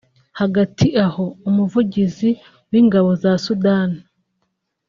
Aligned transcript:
Hagati 0.39 0.85
aho 1.05 1.25
umuvugizi 1.49 2.29
w’ingabo 2.71 3.09
za 3.21 3.31
Sudani 3.45 3.99